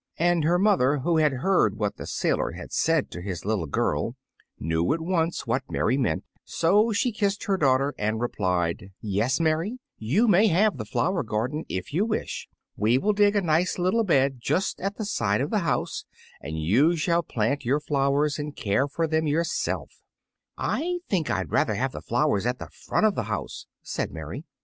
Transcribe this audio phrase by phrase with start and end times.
[0.17, 4.15] And her mother, who had heard what the sailor had said to his little girl,
[4.59, 9.77] knew at once what Mary meant; so she kissed her daughter and replied, "Yes, Mary,
[9.99, 12.47] you may have the flower garden, if you wish.
[12.75, 16.05] We will dig a nice little bed just at the side of the house,
[16.41, 20.01] and you shall plant your flowers and care for them yourself."
[20.57, 24.45] "I think I'd rather have the flowers at the front of the house," said Mary.